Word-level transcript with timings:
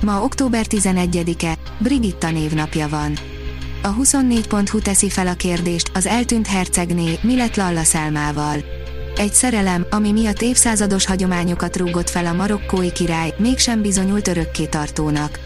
Ma 0.00 0.22
október 0.22 0.66
11-e, 0.68 1.54
Brigitta 1.78 2.30
névnapja 2.30 2.88
van. 2.88 3.18
A 3.82 3.94
24.hu 3.94 4.78
teszi 4.78 5.10
fel 5.10 5.26
a 5.26 5.34
kérdést, 5.34 5.90
az 5.94 6.06
eltűnt 6.06 6.46
hercegné, 6.46 7.18
mi 7.22 7.36
lett 7.36 7.56
Lalla 7.56 7.84
Szelmával. 7.84 8.56
Egy 9.16 9.32
szerelem, 9.32 9.86
ami 9.90 10.12
miatt 10.12 10.42
évszázados 10.42 11.06
hagyományokat 11.06 11.76
rúgott 11.76 12.10
fel 12.10 12.26
a 12.26 12.32
marokkói 12.32 12.92
király, 12.92 13.34
mégsem 13.38 13.82
bizonyult 13.82 14.28
örökké 14.28 14.66
tartónak. 14.66 15.38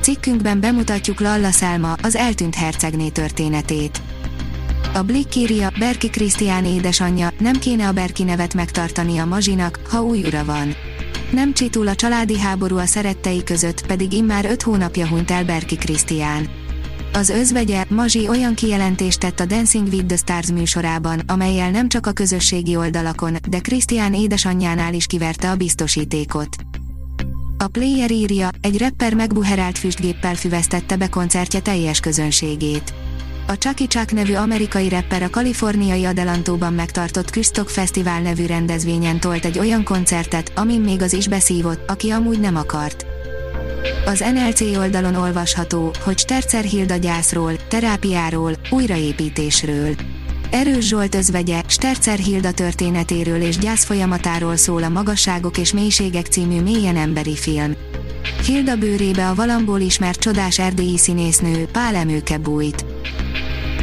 Cikkünkben 0.00 0.60
bemutatjuk 0.60 1.20
Lalla 1.20 1.50
Szelma, 1.50 1.92
az 2.02 2.16
eltűnt 2.16 2.54
hercegné 2.54 3.08
történetét. 3.08 4.00
A 4.94 5.02
Blick 5.02 5.36
írja, 5.36 5.70
Berki 5.78 6.10
Krisztián 6.10 6.64
édesanyja, 6.64 7.30
nem 7.38 7.58
kéne 7.58 7.88
a 7.88 7.92
Berki 7.92 8.22
nevet 8.22 8.54
megtartani 8.54 9.18
a 9.18 9.24
Mazsinak, 9.24 9.80
ha 9.88 10.02
új 10.02 10.22
ura 10.26 10.44
van. 10.44 10.74
Nem 11.30 11.52
csitul 11.52 11.88
a 11.88 11.94
családi 11.94 12.38
háború 12.38 12.76
a 12.76 12.86
szerettei 12.86 13.42
között, 13.44 13.86
pedig 13.86 14.12
immár 14.12 14.44
öt 14.44 14.62
hónapja 14.62 15.08
hunyt 15.08 15.30
el 15.30 15.44
Berki 15.44 15.76
Krisztián. 15.76 16.48
Az 17.12 17.28
özvegye, 17.28 17.84
Mazsi 17.88 18.28
olyan 18.28 18.54
kijelentést 18.54 19.20
tett 19.20 19.40
a 19.40 19.44
Dancing 19.44 19.86
with 19.92 20.06
the 20.06 20.16
Stars 20.16 20.50
műsorában, 20.52 21.20
amelyel 21.26 21.70
nem 21.70 21.88
csak 21.88 22.06
a 22.06 22.12
közösségi 22.12 22.76
oldalakon, 22.76 23.36
de 23.48 23.58
Krisztián 23.58 24.14
édesanyjánál 24.14 24.94
is 24.94 25.06
kiverte 25.06 25.50
a 25.50 25.56
biztosítékot. 25.56 26.56
A 27.58 27.66
Player 27.66 28.10
írja, 28.10 28.48
egy 28.60 28.78
rapper 28.78 29.14
megbuherált 29.14 29.78
füstgéppel 29.78 30.34
füvesztette 30.34 30.96
be 30.96 31.08
koncertje 31.08 31.60
teljes 31.60 32.00
közönségét. 32.00 32.94
A 33.50 33.58
Chucky 33.58 33.86
Chuck 33.86 34.12
nevű 34.12 34.34
amerikai 34.34 34.88
rapper 34.88 35.22
a 35.22 35.30
kaliforniai 35.30 36.04
Adelantóban 36.04 36.72
megtartott 36.72 37.30
Küsztok 37.30 37.68
Fesztivál 37.68 38.20
nevű 38.20 38.46
rendezvényen 38.46 39.20
tolt 39.20 39.44
egy 39.44 39.58
olyan 39.58 39.84
koncertet, 39.84 40.52
amin 40.54 40.80
még 40.80 41.02
az 41.02 41.12
is 41.12 41.28
beszívott, 41.28 41.90
aki 41.90 42.10
amúgy 42.10 42.40
nem 42.40 42.56
akart. 42.56 43.06
Az 44.06 44.24
NLC 44.34 44.60
oldalon 44.60 45.14
olvasható, 45.14 45.92
hogy 46.04 46.18
Stercer 46.18 46.64
Hilda 46.64 46.96
gyászról, 46.96 47.52
terápiáról, 47.68 48.52
újraépítésről. 48.70 49.94
Erős 50.50 50.86
Zsolt 50.86 51.14
özvegye, 51.14 51.62
Stercer 51.66 52.18
Hilda 52.18 52.52
történetéről 52.52 53.40
és 53.40 53.58
gyász 53.58 53.84
folyamatáról 53.84 54.56
szól 54.56 54.82
a 54.82 54.88
Magasságok 54.88 55.58
és 55.58 55.72
Mélységek 55.72 56.26
című 56.26 56.60
mélyen 56.60 56.96
emberi 56.96 57.36
film. 57.36 57.74
Hilda 58.44 58.76
bőrébe 58.76 59.28
a 59.28 59.34
valamból 59.34 59.80
ismert 59.80 60.20
csodás 60.20 60.58
erdélyi 60.58 60.98
színésznő, 60.98 61.68
Pál 61.72 61.94
Emőke 61.94 62.38
bújt. 62.38 62.84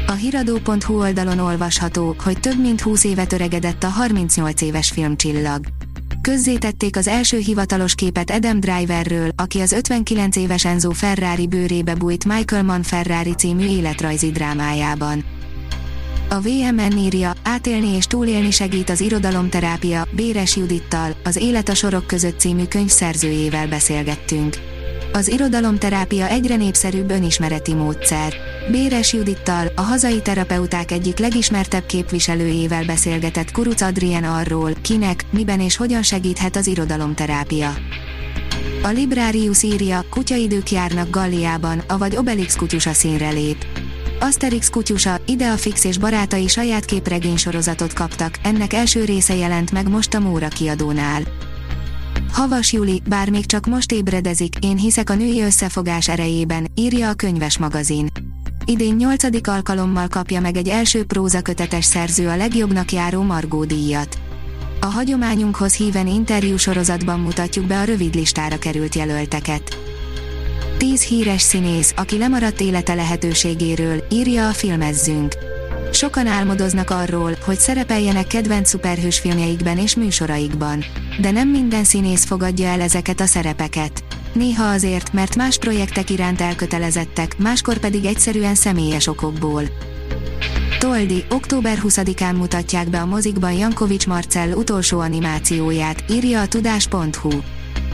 A 0.08 0.12
hiradó.hu 0.12 1.00
oldalon 1.00 1.40
olvasható, 1.40 2.16
hogy 2.24 2.40
több 2.40 2.62
mint 2.62 2.82
20 2.82 3.04
évet 3.04 3.34
öregedett 3.34 3.84
a 3.84 3.88
38 3.88 4.62
éves 4.62 4.90
filmcsillag. 4.90 5.66
Közzétették 6.22 6.96
az 6.98 7.08
első 7.08 7.38
hivatalos 7.38 7.96
képet 7.96 8.30
Adam 8.30 8.60
Driverről, 8.60 9.30
aki 9.36 9.60
az 9.60 9.72
59 9.72 10.36
éves 10.36 10.66
Enzo 10.66 10.92
Ferrari 10.92 11.48
bőrébe 11.48 11.96
bújt 11.96 12.26
Michael 12.26 12.64
Mann 12.64 12.82
Ferrari 12.82 13.34
című 13.34 13.66
életrajzi 13.66 14.32
drámájában. 14.32 15.24
A 16.30 16.40
VMN 16.40 16.98
írja, 16.98 17.34
átélni 17.44 17.96
és 17.96 18.06
túlélni 18.06 18.52
segít 18.52 18.90
az 18.90 19.02
irodalomterápia, 19.02 20.08
Béres 20.16 20.56
Judittal, 20.56 21.16
az 21.24 21.36
Élet 21.36 21.70
a 21.70 21.76
sorok 21.76 22.08
között 22.08 22.40
című 22.40 22.64
könyv 22.64 22.90
szerzőjével 22.90 23.68
beszélgettünk. 23.68 24.75
Az 25.16 25.28
irodalomterápia 25.28 26.28
egyre 26.28 26.56
népszerűbb 26.56 27.10
önismereti 27.10 27.74
módszer. 27.74 28.34
Béres 28.72 29.14
Judittal, 29.14 29.68
a 29.76 29.82
hazai 29.82 30.22
terapeuták 30.22 30.92
egyik 30.92 31.18
legismertebb 31.18 31.86
képviselőjével 31.86 32.86
beszélgetett 32.86 33.52
Kuruc 33.52 33.82
Adrien 33.82 34.24
arról, 34.24 34.74
kinek, 34.82 35.26
miben 35.30 35.60
és 35.60 35.76
hogyan 35.76 36.04
segíthet 36.04 36.56
az 36.56 36.68
irodalomterápia. 36.68 37.74
A 38.84 38.88
Librarius 38.88 39.64
írja, 39.64 40.06
kutyaidők 40.10 40.72
járnak 40.72 41.10
Galliában, 41.10 41.84
avagy 41.88 42.16
Obelix 42.16 42.56
kutyusa 42.56 42.94
színre 42.94 43.30
lép. 43.30 43.66
Asterix 44.20 44.70
kutyusa, 44.70 45.18
Ideafix 45.26 45.84
és 45.84 45.98
barátai 45.98 46.48
saját 46.48 46.86
képregény 46.86 47.38
sorozatot 47.38 47.94
kaptak, 47.94 48.38
ennek 48.44 48.74
első 48.74 49.04
része 49.04 49.36
jelent 49.36 49.72
meg 49.72 49.90
most 49.90 50.14
a 50.14 50.20
Móra 50.20 50.48
kiadónál. 50.48 51.22
Havas 52.36 52.74
Juli, 52.74 53.02
bár 53.10 53.30
még 53.30 53.46
csak 53.46 53.66
most 53.66 53.92
ébredezik, 53.92 54.56
én 54.62 54.78
hiszek 54.78 55.10
a 55.10 55.16
női 55.16 55.42
összefogás 55.42 56.08
erejében, 56.08 56.68
írja 56.76 57.10
a 57.10 57.14
könyves 57.14 57.58
magazin. 57.58 58.08
Idén 58.66 58.96
nyolcadik 58.96 59.48
alkalommal 59.48 60.08
kapja 60.08 60.40
meg 60.40 60.58
egy 60.58 60.68
első 60.68 61.04
prózakötetes 61.04 61.86
szerző 61.86 62.28
a 62.28 62.36
legjobbnak 62.36 62.92
járó 62.92 63.22
Margó 63.22 63.66
díjat. 63.66 64.18
A 64.82 64.86
hagyományunkhoz 64.86 65.76
híven 65.76 66.08
interjú 66.08 66.58
sorozatban 66.58 67.20
mutatjuk 67.20 67.66
be 67.66 67.80
a 67.80 67.84
rövid 67.84 68.16
listára 68.16 68.58
került 68.58 68.96
jelölteket. 68.96 69.78
10 70.78 71.02
híres 71.02 71.42
színész, 71.42 71.94
aki 71.96 72.18
lemaradt 72.18 72.62
élete 72.62 72.94
lehetőségéről, 72.94 74.04
írja 74.10 74.48
a 74.48 74.54
filmezzünk. 74.54 75.36
Sokan 75.92 76.28
álmodoznak 76.28 76.90
arról, 76.90 77.36
hogy 77.46 77.58
szerepeljenek 77.58 78.28
kedvenc 78.28 78.70
szuperhős 78.70 79.20
filmjeikben 79.20 79.78
és 79.78 79.96
műsoraikban. 79.96 80.84
De 81.22 81.32
nem 81.32 81.50
minden 81.50 81.84
színész 81.84 82.26
fogadja 82.26 82.68
el 82.68 82.82
ezeket 82.82 83.20
a 83.20 83.26
szerepeket. 83.26 84.04
Néha 84.34 84.64
azért, 84.64 85.14
mert 85.14 85.36
más 85.36 85.58
projektek 85.58 86.10
iránt 86.10 86.42
elkötelezettek, 86.42 87.38
máskor 87.38 87.78
pedig 87.78 88.06
egyszerűen 88.06 88.56
személyes 88.56 89.08
okokból. 89.08 89.64
Toldi, 90.80 91.26
október 91.30 91.78
20-án 91.84 92.38
mutatják 92.38 92.90
be 92.90 93.00
a 93.00 93.06
mozikban 93.06 93.54
Jankovics 93.54 94.08
Marcell 94.08 94.52
utolsó 94.52 95.00
animációját, 95.00 96.04
írja 96.10 96.42
a 96.42 96.48
tudás.hu. 96.48 97.30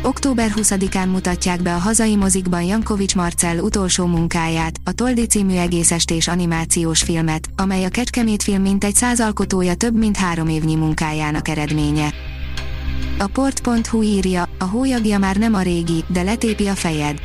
Október 0.04 0.52
20-án 0.56 1.12
mutatják 1.12 1.62
be 1.62 1.74
a 1.74 1.78
hazai 1.78 2.16
mozikban 2.16 2.64
Jankovics 2.64 3.16
Marcell 3.16 3.58
utolsó 3.58 4.06
munkáját, 4.06 4.76
a 4.84 4.92
Toldi 4.92 5.26
című 5.26 5.56
egészestés 5.56 6.28
animációs 6.28 7.02
filmet, 7.02 7.50
amely 7.56 7.84
a 7.84 7.90
Kecskemét 7.90 8.44
film 8.44 8.62
mintegy 8.62 8.96
száz 8.96 9.20
alkotója 9.20 9.76
több 9.76 9.98
mint 9.98 10.18
három 10.18 10.48
évnyi 10.48 10.76
munkájának 10.76 11.48
eredménye. 11.48 12.14
A 13.20 13.28
port.hu 13.28 14.02
írja, 14.02 14.50
a 14.60 14.64
hólyagja 14.64 15.18
már 15.18 15.36
nem 15.36 15.54
a 15.54 15.62
régi, 15.62 16.04
de 16.08 16.22
letépi 16.22 16.68
a 16.68 16.76
fejed. 16.76 17.20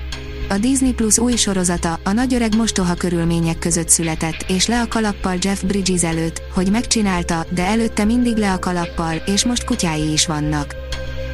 A 0.48 0.59
Disney 0.59 0.92
Plus 0.92 1.19
új 1.19 1.36
sorozata, 1.36 2.00
a 2.04 2.12
nagyöreg 2.12 2.56
mostoha 2.56 2.94
körülmények 2.94 3.59
között 3.59 3.88
született, 3.88 4.44
és 4.48 4.66
le 4.66 4.81
a 4.81 4.88
kalappal 4.88 5.36
Jeff 5.41 5.62
Bridges 5.62 6.04
előtt, 6.04 6.42
hogy 6.54 6.70
megcsinálta, 6.70 7.47
de 7.50 7.65
előtte 7.65 8.04
mindig 8.04 8.36
le 8.36 8.53
a 8.53 8.59
kalappal, 8.59 9.16
és 9.26 9.44
most 9.44 9.65
kutyái 9.65 10.12
is 10.12 10.26
vannak 10.26 10.85